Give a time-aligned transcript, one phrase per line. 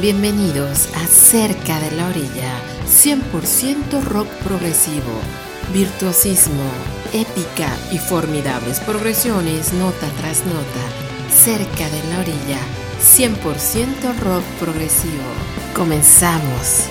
[0.00, 5.20] Bienvenidos a Cerca de la Orilla, 100% rock progresivo,
[5.74, 6.62] virtuosismo,
[7.12, 11.34] épica y formidables progresiones nota tras nota.
[11.34, 12.60] Cerca de la Orilla,
[13.00, 15.24] 100% rock progresivo.
[15.74, 16.88] Comenzamos.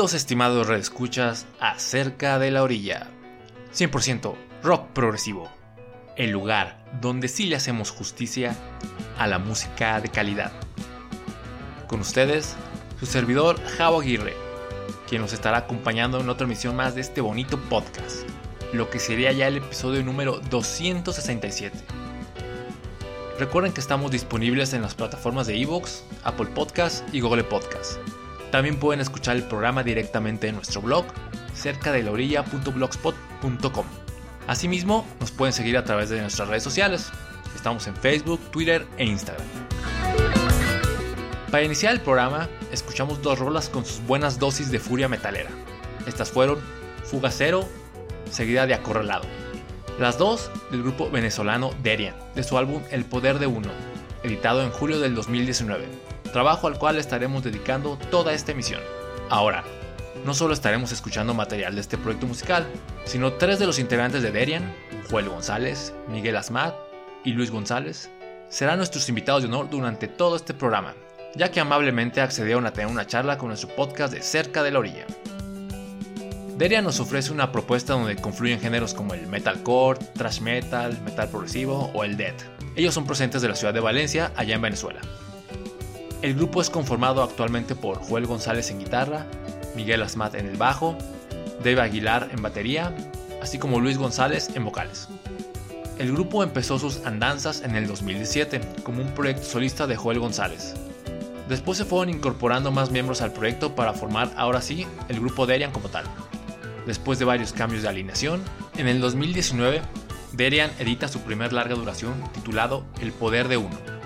[0.00, 3.08] Estimados redescuchas a Cerca de la Orilla.
[3.74, 5.50] 100% rock progresivo.
[6.16, 8.56] El lugar donde sí le hacemos justicia
[9.18, 10.52] a la música de calidad.
[11.86, 12.56] Con ustedes,
[12.98, 14.34] su servidor Javo Aguirre,
[15.06, 18.22] quien nos estará acompañando en otra emisión más de este bonito podcast,
[18.72, 21.76] lo que sería ya el episodio número 267.
[23.38, 28.00] Recuerden que estamos disponibles en las plataformas de Evox, Apple Podcasts y Google Podcasts
[28.50, 31.06] también pueden escuchar el programa directamente en nuestro blog,
[31.54, 32.44] cerca de la.
[34.46, 37.10] Asimismo, nos pueden seguir a través de nuestras redes sociales.
[37.54, 39.46] Estamos en Facebook, Twitter e Instagram.
[41.50, 45.50] Para iniciar el programa, escuchamos dos rolas con sus buenas dosis de furia metalera.
[46.06, 46.58] Estas fueron
[47.04, 47.68] Fugacero,
[48.30, 49.24] seguida de Acorralado.
[49.98, 53.68] Las dos del grupo venezolano Derian, de su álbum El Poder de Uno,
[54.22, 58.80] editado en julio del 2019 trabajo al cual estaremos dedicando toda esta emisión.
[59.28, 59.64] Ahora,
[60.24, 62.66] no solo estaremos escuchando material de este proyecto musical,
[63.04, 64.74] sino tres de los integrantes de Derian,
[65.10, 66.74] Joel González, Miguel Asmat
[67.24, 68.10] y Luis González,
[68.48, 70.94] serán nuestros invitados de honor durante todo este programa,
[71.34, 74.80] ya que amablemente accedieron a tener una charla con nuestro podcast de Cerca de la
[74.80, 75.06] Orilla.
[76.58, 81.90] Derian nos ofrece una propuesta donde confluyen géneros como el metalcore, thrash metal, metal progresivo
[81.94, 82.42] o el death.
[82.76, 85.00] Ellos son procedentes de la ciudad de Valencia, allá en Venezuela.
[86.22, 89.26] El grupo es conformado actualmente por Joel González en guitarra,
[89.74, 90.98] Miguel Asmat en el bajo,
[91.64, 92.94] Dave Aguilar en batería,
[93.40, 95.08] así como Luis González en vocales.
[95.98, 100.74] El grupo empezó sus andanzas en el 2017 como un proyecto solista de Joel González.
[101.48, 105.72] Después se fueron incorporando más miembros al proyecto para formar ahora sí el grupo Derian
[105.72, 106.04] como tal.
[106.86, 108.42] Después de varios cambios de alineación,
[108.76, 109.80] en el 2019
[110.32, 113.99] Derian edita su primer larga duración titulado El Poder de Uno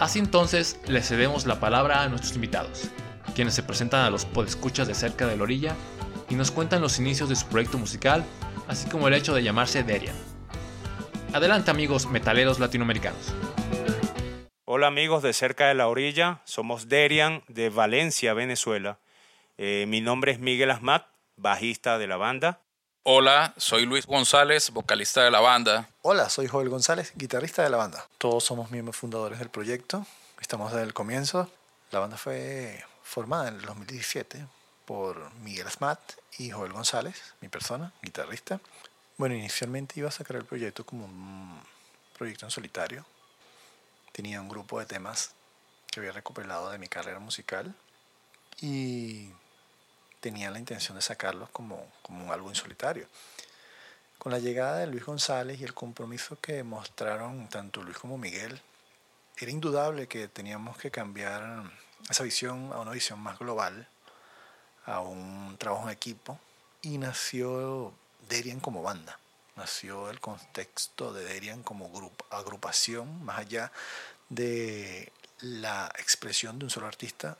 [0.00, 2.90] Así entonces le cedemos la palabra a nuestros invitados,
[3.34, 5.76] quienes se presentan a los podescuchas de cerca de la orilla
[6.30, 8.24] y nos cuentan los inicios de su proyecto musical,
[8.66, 10.16] así como el hecho de llamarse Derian.
[11.34, 13.34] Adelante amigos metaleros latinoamericanos.
[14.64, 19.00] Hola amigos de cerca de la orilla, somos Derian de Valencia, Venezuela.
[19.58, 21.04] Eh, mi nombre es Miguel Asmat,
[21.36, 22.62] bajista de la banda.
[23.02, 25.88] Hola, soy Luis González, vocalista de la banda.
[26.02, 28.06] Hola, soy Joel González, guitarrista de la banda.
[28.18, 30.06] Todos somos miembros fundadores del proyecto.
[30.38, 31.50] Estamos desde el comienzo.
[31.92, 34.46] La banda fue formada en el 2017
[34.84, 35.98] por Miguel Asmat
[36.36, 38.60] y Joel González, mi persona, guitarrista.
[39.16, 41.58] Bueno, inicialmente iba a sacar el proyecto como un
[42.18, 43.06] proyecto en solitario.
[44.12, 45.30] Tenía un grupo de temas
[45.90, 47.74] que había recuperado de mi carrera musical
[48.60, 49.30] y
[50.20, 53.08] tenía la intención de sacarlos como, como un álbum solitario.
[54.18, 58.60] Con la llegada de Luis González y el compromiso que mostraron tanto Luis como Miguel,
[59.38, 61.70] era indudable que teníamos que cambiar
[62.10, 63.88] esa visión a una visión más global,
[64.84, 66.38] a un trabajo en equipo,
[66.82, 67.94] y nació
[68.28, 69.18] Derian como banda.
[69.56, 73.72] Nació el contexto de Derian como grupo, agrupación, más allá
[74.28, 77.38] de la expresión de un solo artista,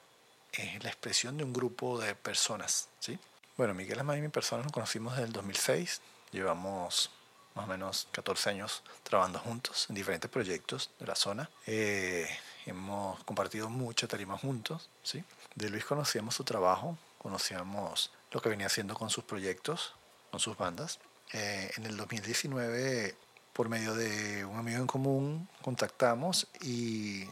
[0.52, 2.88] es la expresión de un grupo de personas.
[2.98, 3.18] ¿sí?
[3.56, 6.00] Bueno, Miguel Amay y mi persona nos conocimos desde el 2006.
[6.32, 7.10] Llevamos
[7.54, 11.50] más o menos 14 años trabajando juntos en diferentes proyectos de la zona.
[11.66, 12.28] Eh,
[12.66, 14.88] hemos compartido mucha tarima juntos.
[15.02, 15.22] ¿sí?
[15.54, 19.94] De Luis conocíamos su trabajo, conocíamos lo que venía haciendo con sus proyectos,
[20.30, 20.98] con sus bandas.
[21.32, 23.14] Eh, en el 2019,
[23.52, 27.26] por medio de un amigo en común, contactamos y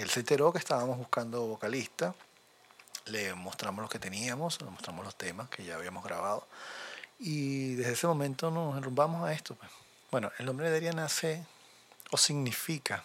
[0.00, 2.14] él se enteró que estábamos buscando vocalista,
[3.06, 6.46] le mostramos lo que teníamos, le mostramos los temas que ya habíamos grabado
[7.18, 9.54] y desde ese momento nos enrumbamos a esto.
[9.54, 9.70] Pues.
[10.10, 11.44] Bueno, el nombre de Deria nace
[12.10, 13.04] o significa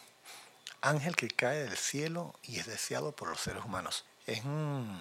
[0.81, 4.05] ángel que cae del cielo y es deseado por los seres humanos.
[4.25, 4.99] Es un,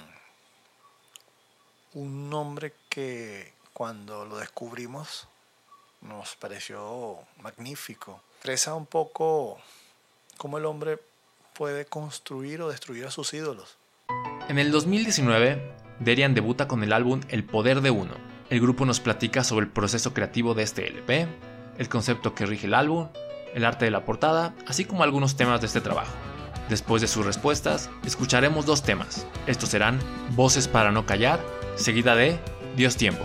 [1.92, 5.28] un nombre que cuando lo descubrimos
[6.00, 8.20] nos pareció magnífico.
[8.36, 9.58] Expresa un poco
[10.36, 10.98] cómo el hombre
[11.54, 13.78] puede construir o destruir a sus ídolos.
[14.48, 18.14] En el 2019, Derian debuta con el álbum El Poder de Uno.
[18.50, 21.28] El grupo nos platica sobre el proceso creativo de este LP,
[21.78, 23.08] el concepto que rige el álbum,
[23.54, 26.12] el arte de la portada, así como algunos temas de este trabajo.
[26.68, 29.26] Después de sus respuestas, escucharemos dos temas.
[29.46, 29.98] Estos serán
[30.30, 31.40] Voces para no callar,
[31.76, 32.38] seguida de
[32.76, 33.24] Dios tiempo.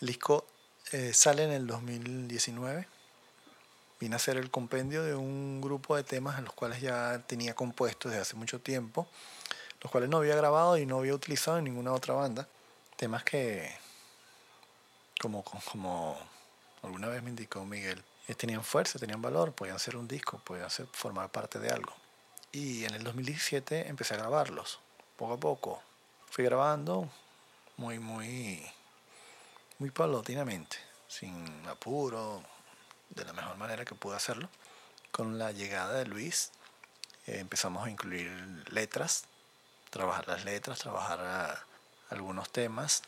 [0.00, 0.46] El disco
[0.92, 2.86] eh, sale en el 2019
[4.04, 7.54] vine a hacer el compendio de un grupo de temas en los cuales ya tenía
[7.54, 9.08] compuestos desde hace mucho tiempo,
[9.80, 12.46] los cuales no había grabado y no había utilizado en ninguna otra banda.
[12.96, 13.74] Temas que,
[15.18, 16.18] como, como
[16.82, 18.04] alguna vez me indicó Miguel,
[18.36, 21.94] tenían fuerza, tenían valor, podían ser un disco, podían ser, formar parte de algo.
[22.52, 24.80] Y en el 2017 empecé a grabarlos,
[25.16, 25.82] poco a poco,
[26.28, 27.08] fui grabando
[27.78, 28.62] muy, muy,
[29.78, 30.76] muy paulatinamente,
[31.08, 32.42] sin apuro,
[33.10, 34.48] de la mejor manera que pude hacerlo.
[35.10, 36.50] Con la llegada de Luis
[37.26, 38.30] eh, empezamos a incluir
[38.70, 39.24] letras,
[39.90, 41.64] trabajar las letras, trabajar ah,
[42.10, 43.02] algunos temas.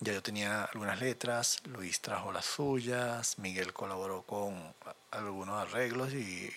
[0.00, 4.74] Ya yo tenía algunas letras, Luis trajo las suyas, Miguel colaboró con
[5.10, 6.50] algunos arreglos y,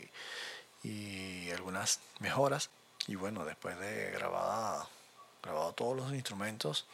[0.83, 2.69] y algunas mejoras.
[3.07, 4.87] Y bueno, después de grabada,
[5.41, 6.85] grabado todos los instrumentos,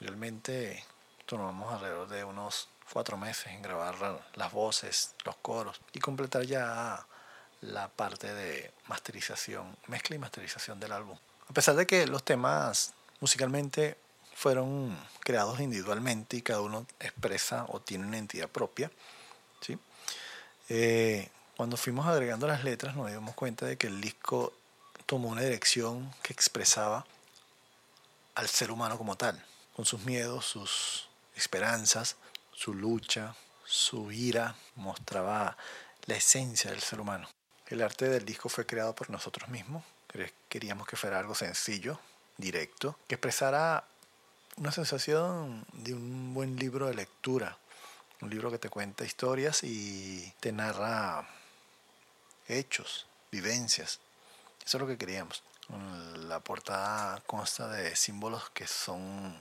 [0.00, 0.82] realmente
[1.26, 7.06] tomamos alrededor de unos cuatro meses en grabar las voces, los coros y completar ya
[7.60, 11.18] la parte de masterización, mezcla y masterización del álbum.
[11.48, 13.96] A pesar de que los temas musicalmente
[14.34, 18.90] fueron creados individualmente y cada uno expresa o tiene una entidad propia,
[19.60, 19.78] ¿sí?
[20.68, 24.52] Eh, cuando fuimos agregando las letras nos dimos cuenta de que el disco
[25.06, 27.06] tomó una dirección que expresaba
[28.34, 29.42] al ser humano como tal,
[29.74, 32.16] con sus miedos, sus esperanzas,
[32.56, 35.56] su lucha, su ira, mostraba
[36.06, 37.28] la esencia del ser humano.
[37.66, 39.84] El arte del disco fue creado por nosotros mismos.
[40.48, 42.00] Queríamos que fuera algo sencillo,
[42.38, 43.84] directo, que expresara
[44.56, 47.58] una sensación de un buen libro de lectura.
[48.22, 51.28] Un libro que te cuenta historias y te narra
[52.48, 54.00] hechos, vivencias.
[54.64, 55.42] Eso es lo que queríamos.
[56.28, 59.38] La portada consta de símbolos que son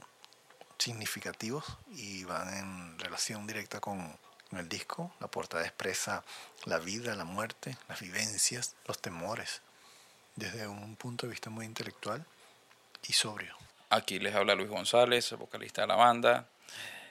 [0.78, 4.18] significativos y van en relación directa con
[4.52, 5.14] el disco.
[5.20, 6.24] La portada expresa
[6.66, 9.62] la vida, la muerte, las vivencias, los temores,
[10.36, 12.26] desde un punto de vista muy intelectual
[13.08, 13.56] y sobrio.
[13.90, 16.48] Aquí les habla Luis González, vocalista de la banda,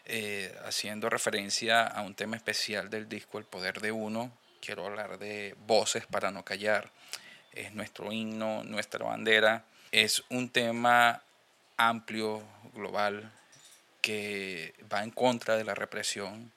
[0.04, 4.32] eh, haciendo referencia a un tema especial del disco El Poder de Uno.
[4.60, 6.90] Quiero hablar de Voces para no callar.
[7.52, 9.64] Es nuestro himno, nuestra bandera.
[9.92, 11.22] Es un tema
[11.76, 12.42] amplio,
[12.74, 13.32] global,
[14.04, 16.52] que va en contra de la represión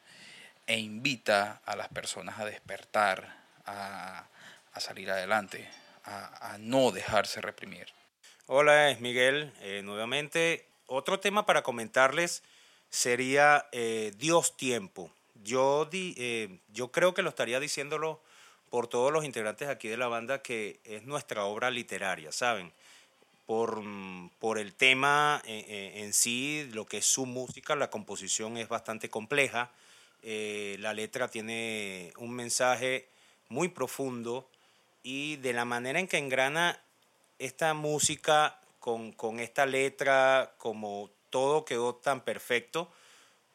[0.67, 4.27] e invita a las personas a despertar, a,
[4.79, 5.65] salir adelante,
[6.03, 7.87] a, no dejarse reprimir.
[8.47, 9.53] Hola, es Miguel.
[9.61, 12.43] Eh, nuevamente, otro tema para comentarles
[12.89, 15.09] sería eh, Dios tiempo.
[15.45, 18.21] Yo, eh, yo creo que lo estaría diciéndolo
[18.69, 22.73] por todos los integrantes aquí de la banda que es nuestra obra literaria, ¿saben?
[23.47, 23.81] Por,
[24.39, 28.57] por el tema en, eh, eh, en, sí, lo que es su música, la composición
[28.57, 29.71] es bastante compleja,
[30.21, 33.07] eh, la letra tiene un mensaje
[33.47, 34.49] muy profundo
[35.01, 36.79] y de la manera en que engrana
[37.39, 42.91] esta música con, con esta letra, como todo quedó tan perfecto,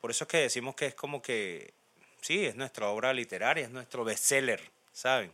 [0.01, 1.75] por eso es que decimos que es como que,
[2.23, 4.63] sí, es nuestra obra literaria, es nuestro bestseller,
[4.95, 5.33] ¿saben?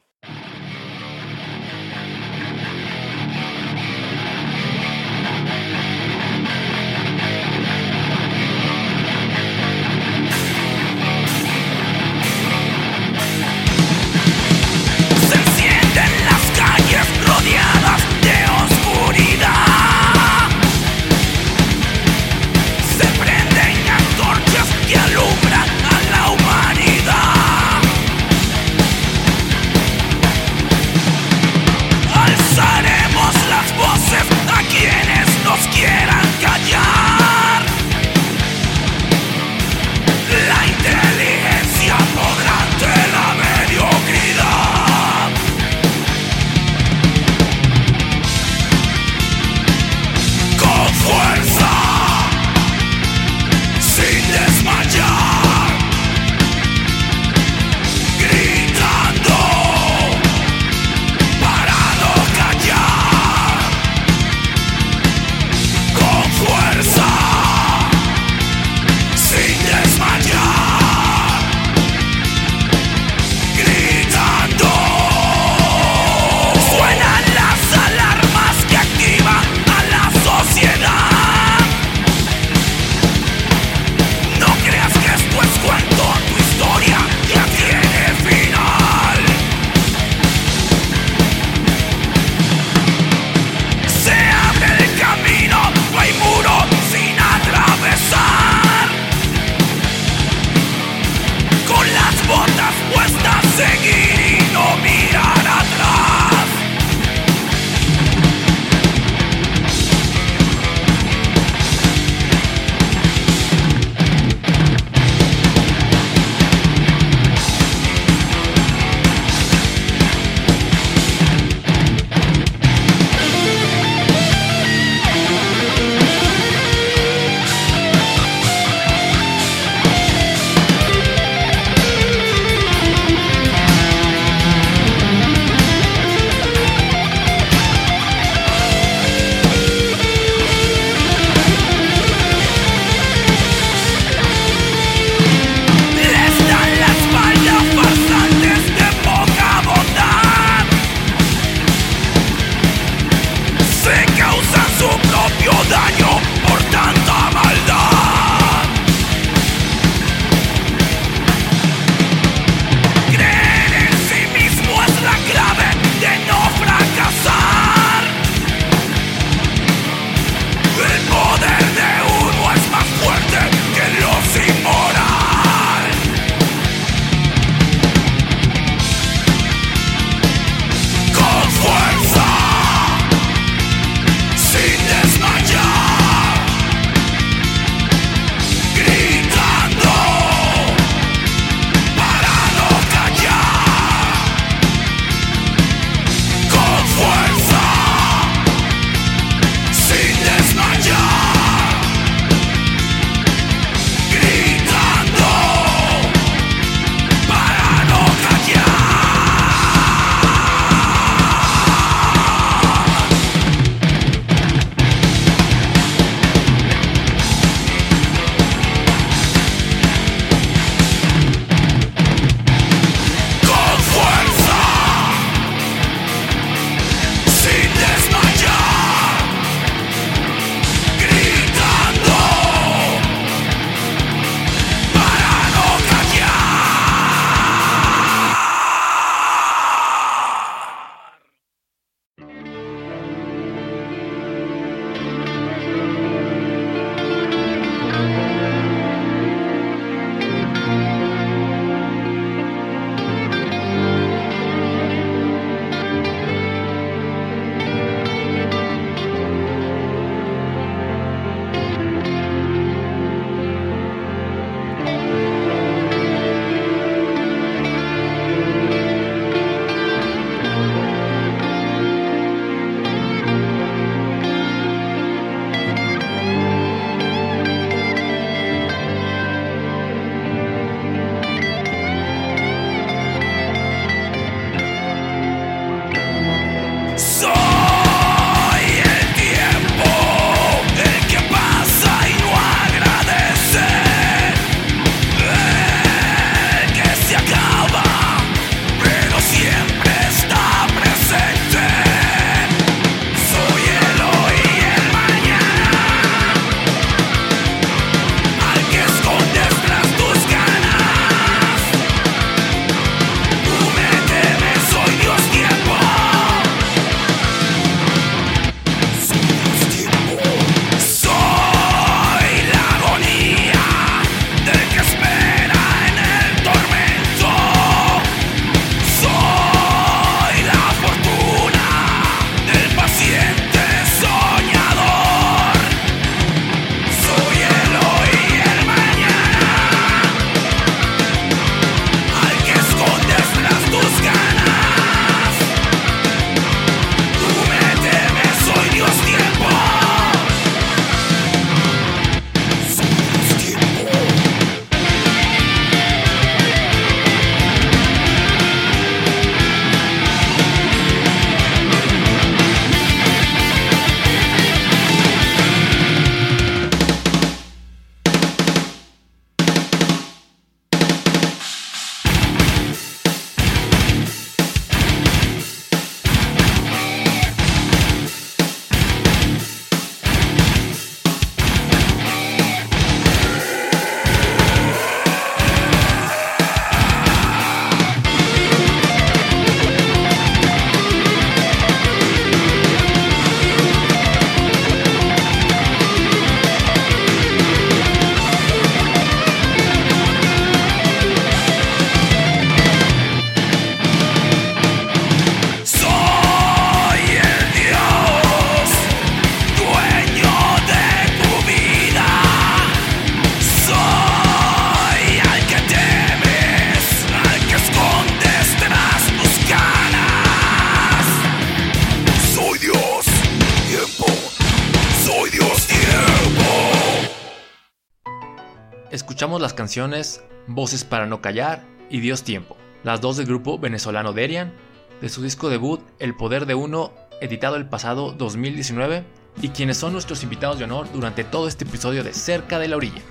[429.59, 434.53] Canciones Voces para no callar y Dios tiempo, las dos del grupo venezolano Derian,
[435.01, 439.03] de su disco debut El Poder de Uno, editado el pasado 2019,
[439.43, 442.77] y quienes son nuestros invitados de honor durante todo este episodio de Cerca de la
[442.77, 443.03] Orilla.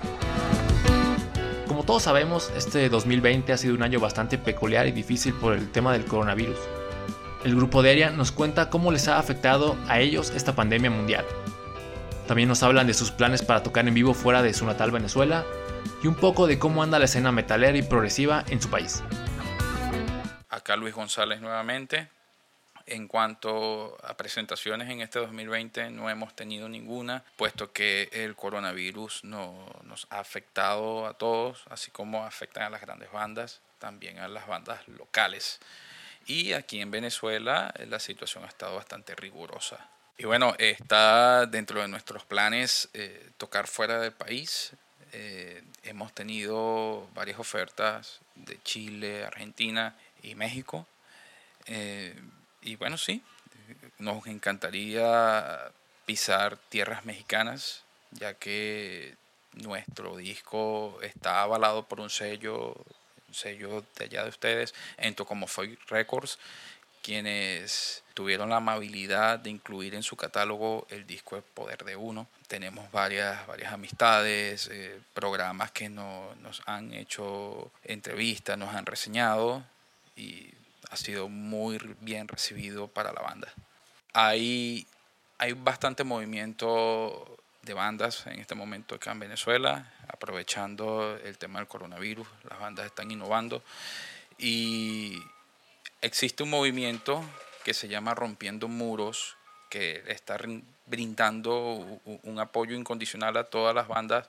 [1.66, 5.70] Como todos sabemos, este 2020 ha sido un año bastante peculiar y difícil por el
[5.70, 6.58] tema del coronavirus.
[7.44, 11.26] El grupo Derian nos cuenta cómo les ha afectado a ellos esta pandemia mundial.
[12.26, 15.44] También nos hablan de sus planes para tocar en vivo fuera de su natal Venezuela
[16.02, 19.02] y un poco de cómo anda la escena metalera y progresiva en su país.
[20.48, 22.08] Acá Luis González nuevamente.
[22.86, 29.24] En cuanto a presentaciones en este 2020 no hemos tenido ninguna, puesto que el coronavirus
[29.24, 34.28] no, nos ha afectado a todos, así como afectan a las grandes bandas, también a
[34.28, 35.60] las bandas locales.
[36.26, 39.88] Y aquí en Venezuela eh, la situación ha estado bastante rigurosa.
[40.16, 44.72] Y bueno, está dentro de nuestros planes eh, tocar fuera del país.
[45.12, 50.86] Eh, hemos tenido varias ofertas de Chile, Argentina y México.
[52.62, 53.22] y bueno, sí,
[53.98, 55.70] nos encantaría
[56.06, 59.16] pisar tierras mexicanas, ya que
[59.52, 62.74] nuestro disco está avalado por un sello
[63.32, 66.38] sello de allá de ustedes, en Tocomofoy Records,
[67.02, 72.26] quienes tuvieron la amabilidad de incluir en su catálogo el disco El Poder de Uno.
[72.48, 79.64] Tenemos varias, varias amistades, eh, programas que nos han hecho entrevistas, nos han reseñado
[80.16, 80.52] y
[80.90, 83.52] ha sido muy bien recibido para la banda.
[84.12, 84.86] Hay,
[85.38, 91.68] hay bastante movimiento de bandas en este momento acá en Venezuela, aprovechando el tema del
[91.68, 93.62] coronavirus, las bandas están innovando
[94.38, 95.22] y
[96.02, 97.24] existe un movimiento
[97.64, 99.36] que se llama Rompiendo Muros,
[99.68, 100.38] que está
[100.86, 104.26] brindando un apoyo incondicional a todas las bandas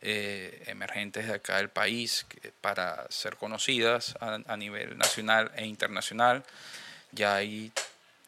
[0.00, 2.26] eh, emergentes de acá del país
[2.62, 6.44] para ser conocidas a, nivel nacional e internacional.
[7.12, 7.72] Ya hay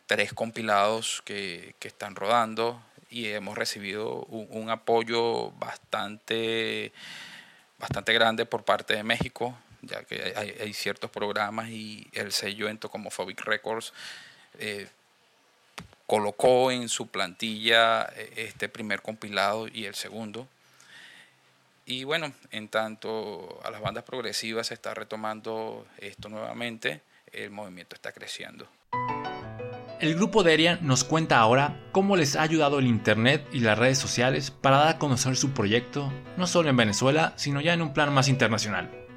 [0.07, 6.92] tres compilados que, que están rodando y hemos recibido un, apoyo bastante,
[7.79, 13.40] bastante grande por parte de México, ya que hay, ciertos programas y el sello Entocomofobic
[13.43, 13.93] Records
[14.59, 14.88] eh,
[16.07, 20.49] colocó en su plantilla eh, este primer compilado y el segundo.
[21.87, 27.01] Y bueno, en tanto a las bandas progresivas se está retomando esto nuevamente,
[27.33, 28.69] el movimiento está creciendo.
[30.01, 33.99] El grupo Derian nos cuenta ahora cómo les ha ayudado el Internet y las redes
[33.99, 37.93] sociales para dar a conocer su proyecto, no solo en Venezuela, sino ya en un
[37.93, 39.10] plan más internacional.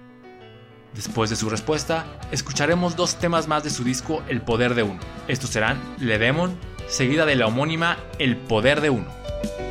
[0.95, 4.99] Después de su respuesta, escucharemos dos temas más de su disco El Poder de Uno.
[5.27, 9.11] Estos serán Le Demon, seguida de la homónima El Poder de Uno.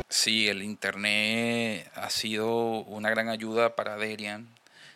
[0.09, 4.49] Sí, el Internet ha sido una gran ayuda para Derian,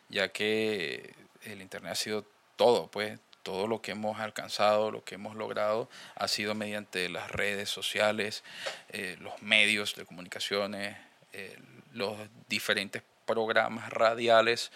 [0.10, 2.26] ya que el Internet ha sido
[2.58, 7.32] todo, pues todo lo que hemos alcanzado, lo que hemos logrado, ha sido mediante las
[7.32, 8.44] redes sociales,
[8.90, 10.98] eh, los medios de comunicaciones,
[11.32, 11.58] eh,
[11.94, 12.18] los
[12.50, 14.74] diferentes programas radiales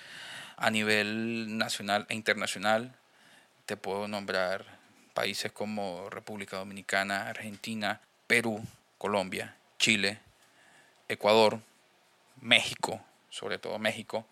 [0.62, 2.96] a nivel nacional e internacional.
[3.66, 4.64] Te puedo nombrar
[5.14, 8.64] países como República Dominicana, Argentina, Perú,
[8.98, 10.20] Colombia, Chile,
[11.08, 11.60] Ecuador,
[12.42, 14.26] México, sobre todo México,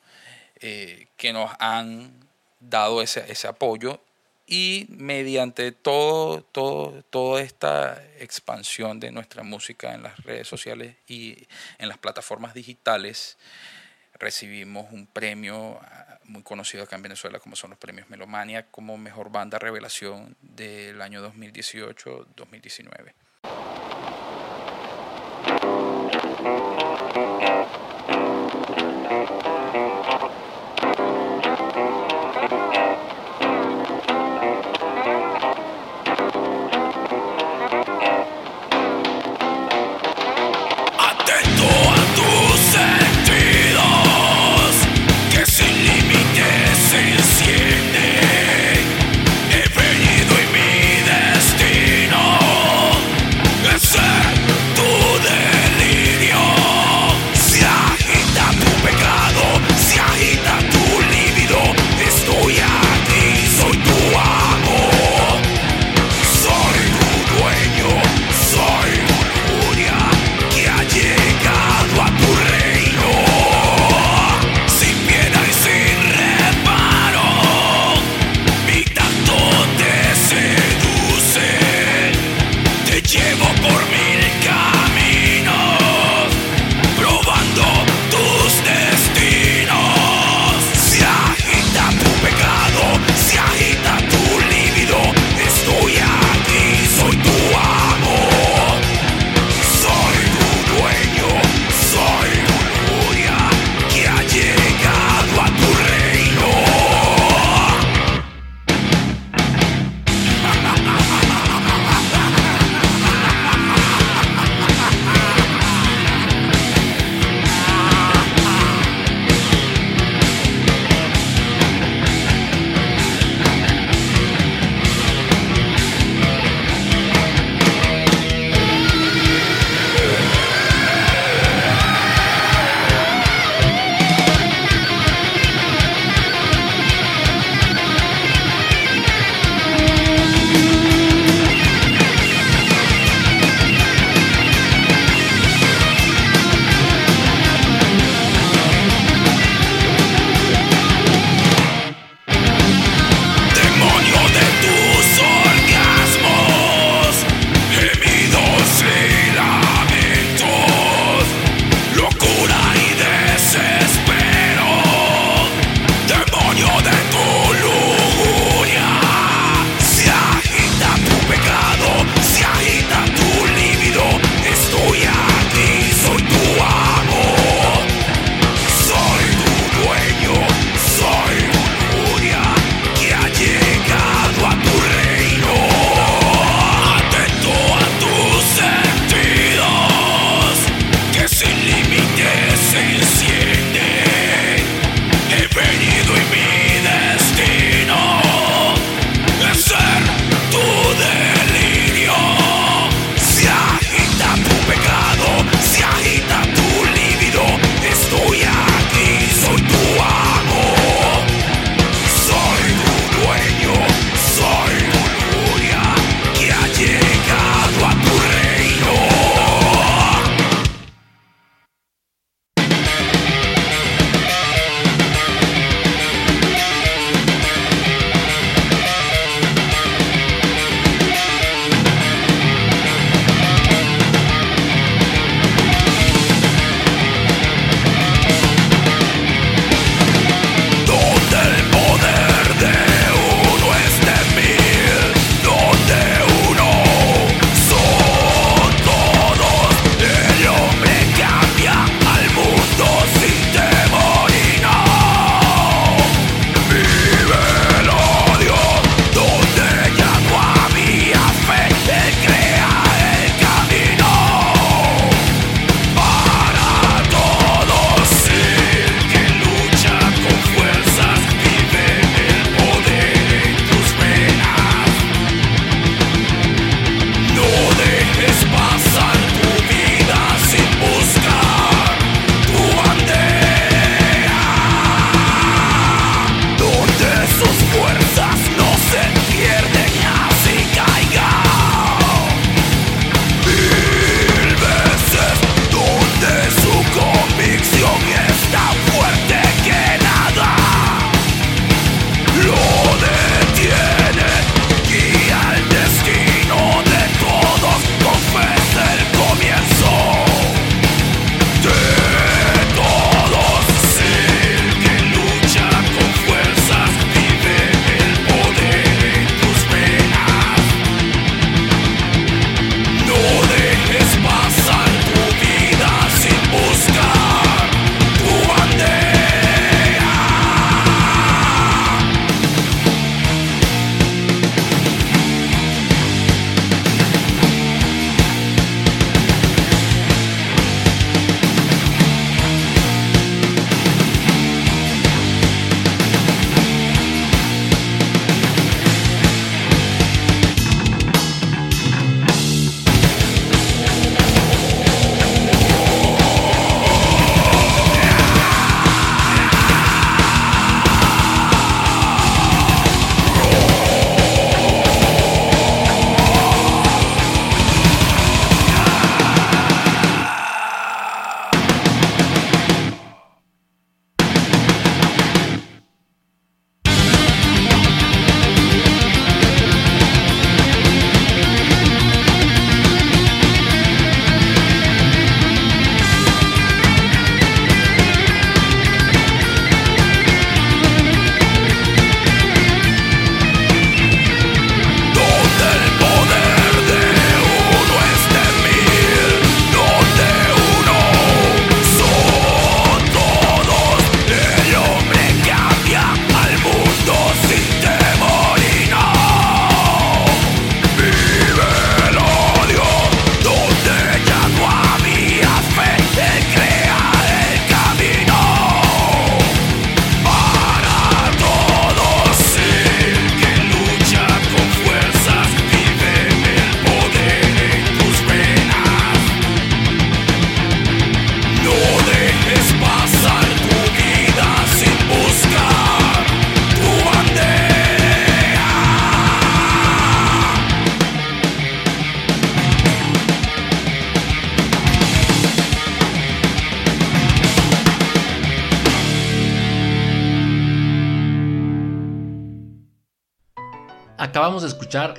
[0.62, 2.12] eh, que nos han
[2.60, 4.00] dado ese, ese apoyo
[4.46, 11.48] y mediante todo, todo, toda esta expansión de nuestra música en las redes sociales y
[11.80, 13.38] en las plataformas digitales,
[14.20, 18.98] recibimos un premio ah, muy conocido acá en Venezuela como son los premios Melomania como
[18.98, 23.14] mejor banda revelación del año 2018-2019.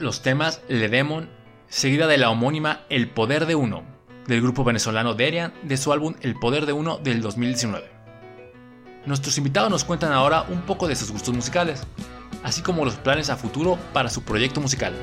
[0.00, 1.30] Los temas Le Demon,
[1.68, 3.84] seguida de la homónima El Poder de Uno,
[4.26, 7.90] del grupo venezolano Derian, de su álbum El Poder de Uno del 2019.
[9.06, 11.82] Nuestros invitados nos cuentan ahora un poco de sus gustos musicales,
[12.42, 14.94] así como los planes a futuro para su proyecto musical.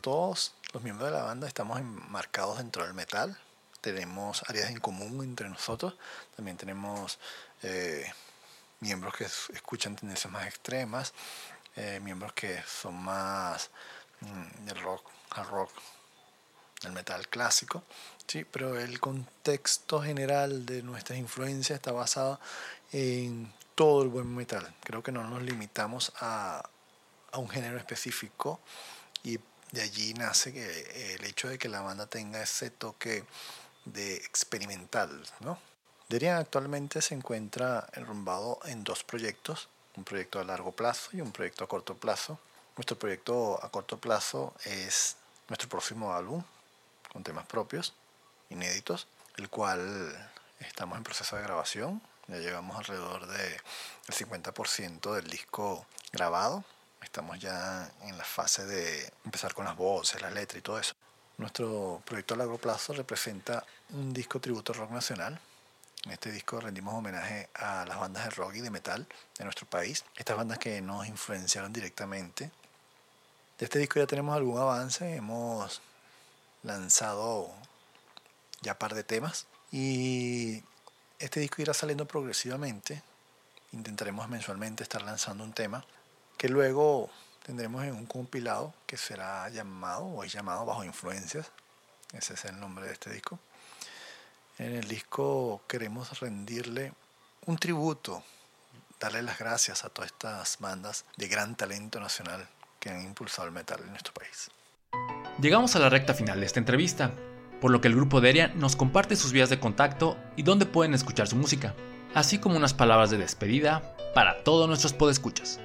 [0.00, 3.36] Todos los miembros de la banda estamos enmarcados dentro del metal,
[3.80, 5.94] tenemos áreas en común entre nosotros,
[6.34, 7.18] también tenemos
[7.62, 8.04] eh,
[8.80, 11.12] miembros que escuchan tendencias más extremas,
[11.76, 13.70] eh, miembros que son más
[14.20, 15.70] mm, del rock, al rock,
[16.82, 17.84] del metal clásico,
[18.26, 22.40] sí, pero el contexto general de nuestras influencias está basado
[22.92, 24.74] en todo el buen metal.
[24.82, 26.68] Creo que no nos limitamos a,
[27.32, 28.60] a un género específico
[29.22, 29.38] y
[29.72, 33.24] de allí nace que el hecho de que la banda tenga ese toque
[33.84, 35.58] de experimental, ¿no?
[36.08, 41.32] Derian actualmente se encuentra enrumbado en dos proyectos, un proyecto a largo plazo y un
[41.32, 42.38] proyecto a corto plazo.
[42.76, 45.16] Nuestro proyecto a corto plazo es
[45.48, 46.42] nuestro próximo álbum
[47.12, 47.94] con temas propios,
[48.50, 49.06] inéditos,
[49.36, 50.30] el cual
[50.60, 52.02] estamos en proceso de grabación.
[52.28, 53.60] Ya llegamos alrededor del
[54.08, 56.64] 50% del disco grabado.
[57.00, 60.94] Estamos ya en la fase de empezar con las voces, las letras y todo eso.
[61.38, 65.38] Nuestro proyecto a largo plazo representa un disco tributo rock nacional.
[66.06, 69.66] En este disco rendimos homenaje a las bandas de rock y de metal de nuestro
[69.66, 72.52] país, estas bandas que nos influenciaron directamente.
[73.58, 75.82] De este disco ya tenemos algún avance, hemos
[76.62, 77.50] lanzado
[78.62, 80.62] ya par de temas y
[81.18, 83.02] este disco irá saliendo progresivamente.
[83.72, 85.84] Intentaremos mensualmente estar lanzando un tema
[86.38, 87.10] que luego
[87.44, 91.50] tendremos en un compilado que será llamado o es llamado Bajo Influencias.
[92.12, 93.40] Ese es el nombre de este disco.
[94.58, 96.94] En el disco queremos rendirle
[97.44, 98.22] un tributo,
[98.98, 102.48] darle las gracias a todas estas bandas de gran talento nacional
[102.80, 104.50] que han impulsado el metal en nuestro país.
[105.42, 107.12] Llegamos a la recta final de esta entrevista,
[107.60, 110.94] por lo que el grupo Deria nos comparte sus vías de contacto y dónde pueden
[110.94, 111.74] escuchar su música,
[112.14, 115.60] así como unas palabras de despedida para todos nuestros podescuchas.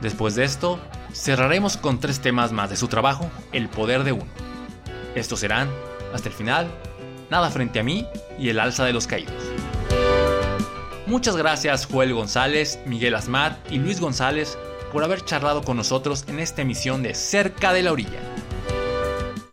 [0.00, 0.80] Después de esto,
[1.12, 4.32] cerraremos con tres temas más de su trabajo, El Poder de Uno.
[5.14, 5.70] Estos serán,
[6.12, 6.68] hasta el final,
[7.30, 8.08] Nada frente a mí
[8.40, 9.52] y El Alza de los Caídos.
[11.06, 14.58] Muchas gracias Joel González, Miguel Asmat y Luis González
[14.92, 18.18] por haber charlado con nosotros en esta emisión de Cerca de la Orilla.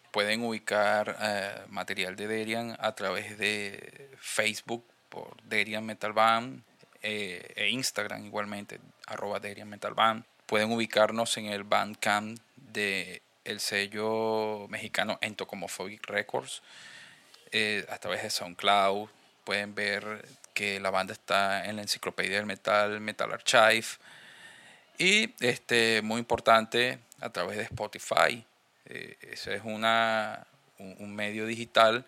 [0.09, 6.63] Pueden ubicar eh, material de Derian a través de Facebook por Derian Metal Band,
[7.03, 10.25] eh, e Instagram igualmente, arroba Derian Metal Band.
[10.47, 16.63] Pueden ubicarnos en el Bandcamp de el sello mexicano Entocomophobic Records
[17.51, 19.09] eh, a través de SoundCloud.
[19.43, 23.87] Pueden ver que la banda está en la enciclopedia del metal, Metal Archive.
[24.97, 28.43] Y este, muy importante, a través de Spotify.
[28.85, 30.45] Eh, ese es una,
[30.77, 32.05] un medio digital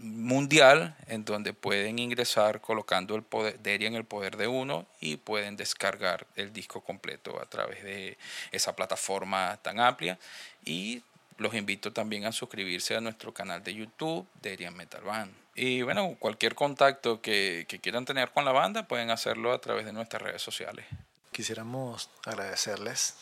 [0.00, 5.56] mundial en donde pueden ingresar colocando el poder, en el poder de uno y pueden
[5.56, 8.16] descargar el disco completo a través de
[8.52, 10.18] esa plataforma tan amplia
[10.64, 11.02] y
[11.38, 15.32] los invito también a suscribirse a nuestro canal de YouTube Derian Metal Band.
[15.54, 19.86] Y bueno, cualquier contacto que, que quieran tener con la banda pueden hacerlo a través
[19.86, 20.84] de nuestras redes sociales.
[21.32, 23.14] Quisiéramos agradecerles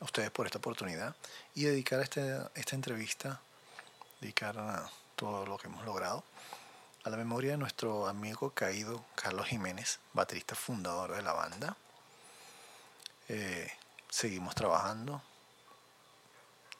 [0.00, 1.14] a ustedes por esta oportunidad
[1.54, 3.40] y dedicar este, esta entrevista,
[4.20, 6.24] dedicar a todo lo que hemos logrado.
[7.04, 11.76] A la memoria de nuestro amigo caído Carlos Jiménez, baterista fundador de la banda.
[13.28, 13.70] Eh,
[14.08, 15.22] seguimos trabajando,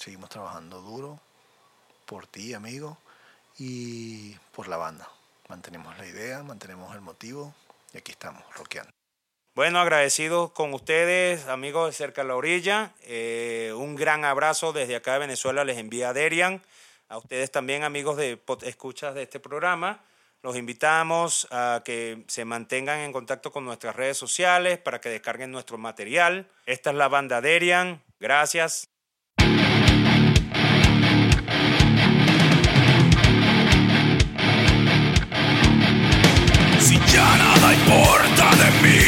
[0.04, 1.18] seguimos trabajando duro
[2.04, 2.98] por ti, amigo,
[3.58, 5.08] y por la banda.
[5.48, 7.54] Mantenemos la idea, mantenemos el motivo
[7.94, 8.90] y aquí estamos, rockeando.
[9.54, 12.92] Bueno, agradecidos con ustedes, amigos de Cerca de la Orilla.
[13.02, 16.60] Eh, un gran abrazo desde acá de Venezuela les envía Derian.
[17.08, 20.02] A ustedes también, amigos de escuchas de este programa,
[20.42, 25.50] los invitamos a que se mantengan en contacto con nuestras redes sociales para que descarguen
[25.50, 26.50] nuestro material.
[26.66, 28.02] Esta es la banda Derian.
[28.18, 28.88] Gracias.
[37.14, 39.02] Ya nada importa de mí,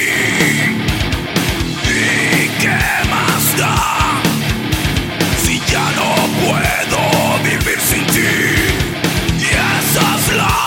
[1.83, 2.79] ¿y qué
[3.11, 3.77] más da?
[5.43, 6.09] Si ya no
[6.41, 7.01] puedo
[7.43, 8.35] vivir sin ti
[9.39, 9.49] y
[9.79, 10.66] esa es la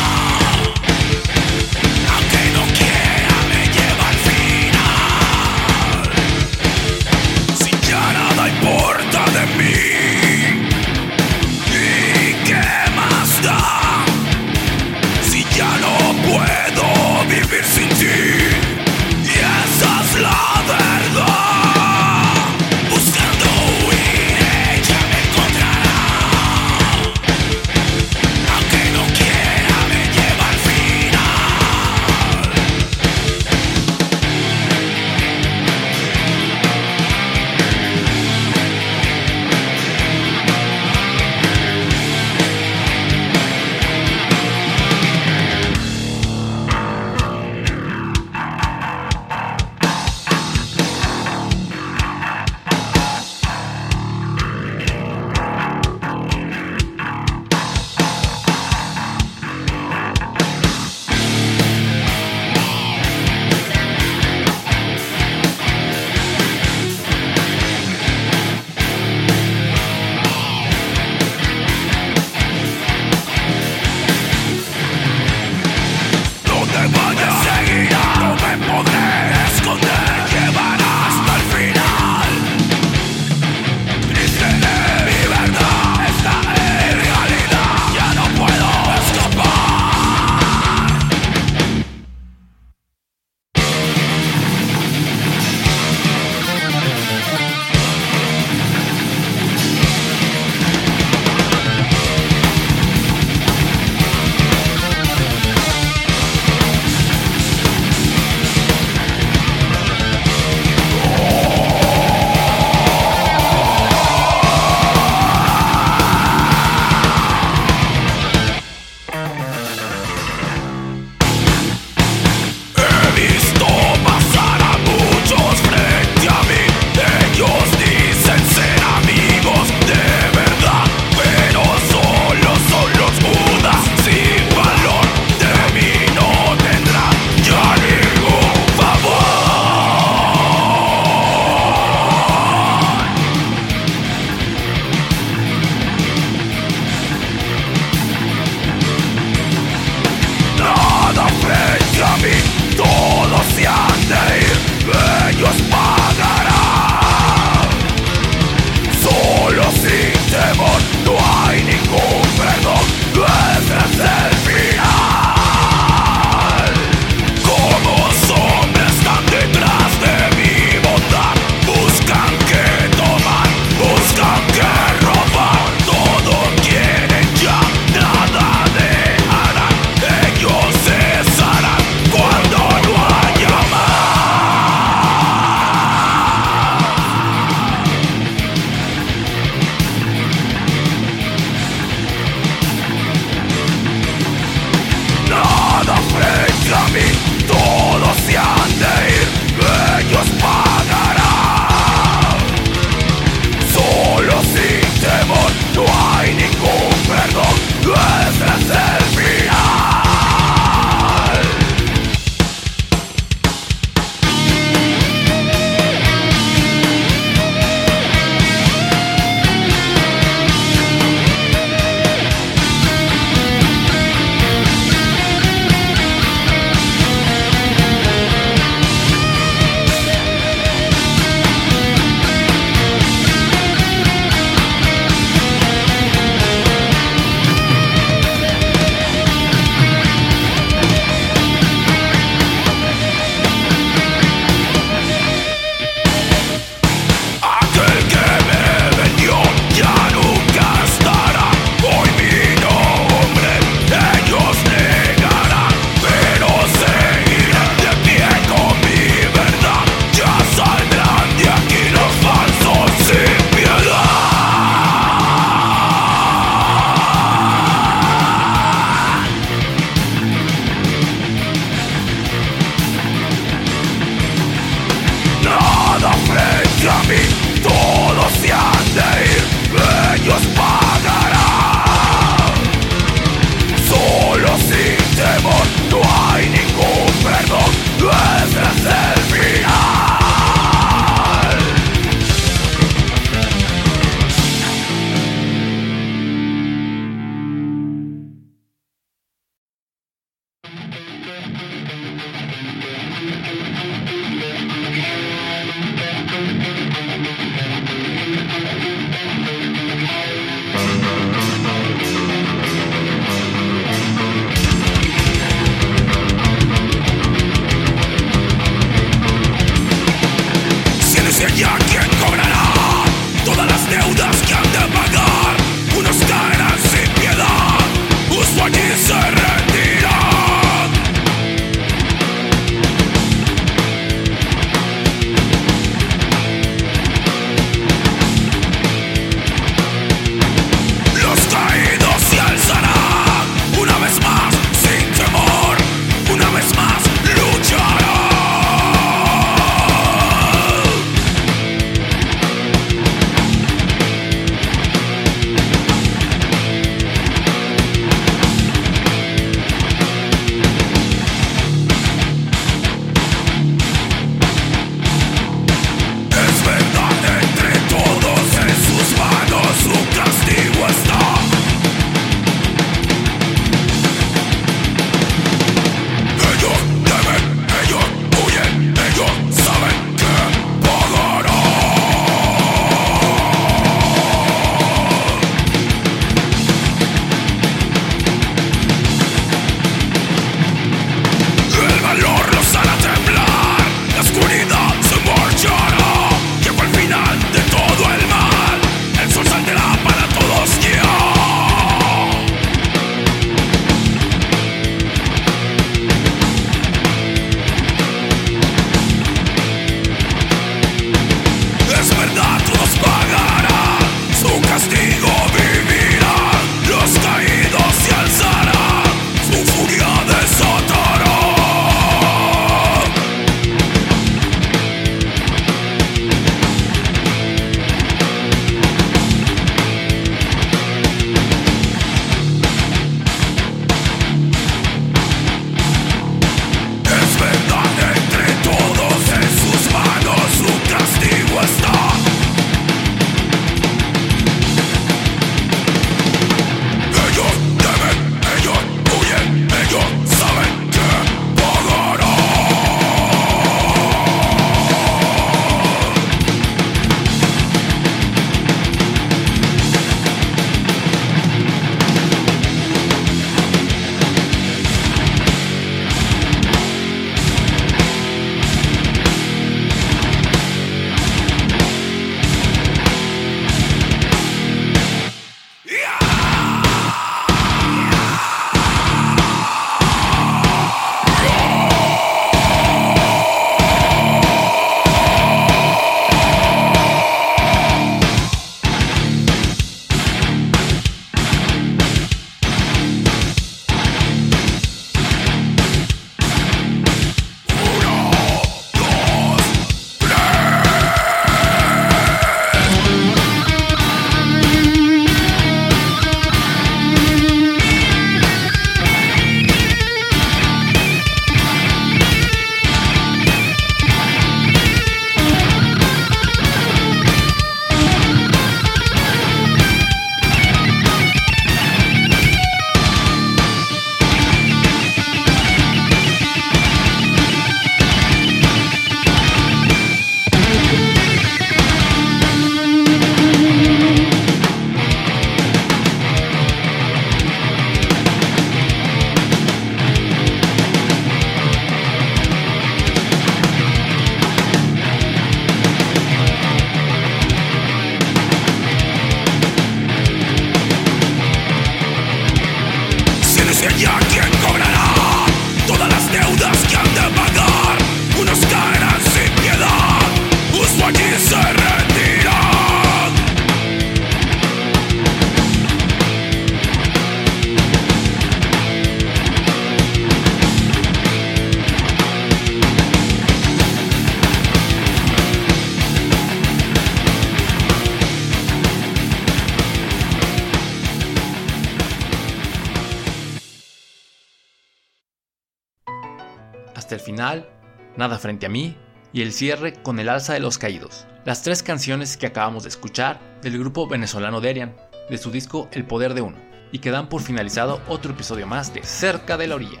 [588.36, 588.94] Frente a mí
[589.32, 592.90] y el cierre con El alza de los caídos, las tres canciones que acabamos de
[592.90, 594.94] escuchar del grupo venezolano Derian,
[595.30, 596.58] de su disco El poder de uno,
[596.92, 600.00] y que dan por finalizado otro episodio más de Cerca de la orilla.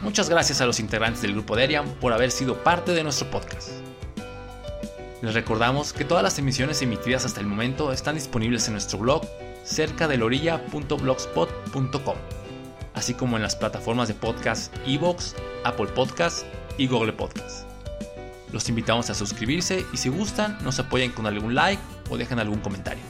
[0.00, 3.70] Muchas gracias a los integrantes del grupo Derian por haber sido parte de nuestro podcast.
[5.20, 9.26] Les recordamos que todas las emisiones emitidas hasta el momento están disponibles en nuestro blog
[9.64, 12.16] cercadelorilla.blogspot.com
[12.96, 16.44] así como en las plataformas de podcast Evox, Apple Podcast
[16.78, 17.66] y Google Podcast.
[18.52, 22.60] Los invitamos a suscribirse y si gustan nos apoyen con algún like o dejen algún
[22.60, 23.02] comentario.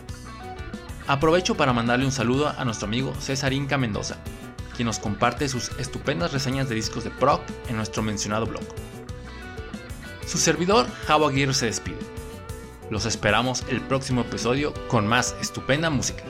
[1.07, 4.17] Aprovecho para mandarle un saludo a nuestro amigo César Inca Mendoza,
[4.75, 8.65] quien nos comparte sus estupendas reseñas de discos de proc en nuestro mencionado blog.
[10.27, 11.99] Su servidor, Javo Aguirre, se despide.
[12.91, 16.25] Los esperamos el próximo episodio con más estupenda música.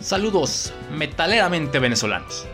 [0.00, 2.46] Saludos metaleramente venezolanos.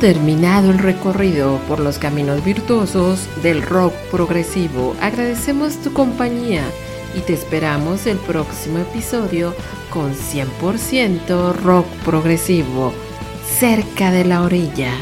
[0.00, 4.96] Terminado el recorrido por los caminos virtuosos del rock progresivo.
[4.98, 6.64] Agradecemos tu compañía
[7.14, 9.54] y te esperamos el próximo episodio
[9.90, 12.94] con 100% rock progresivo,
[13.58, 14.94] cerca de la orilla.